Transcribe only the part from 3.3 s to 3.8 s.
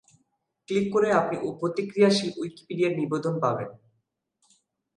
পাবেন।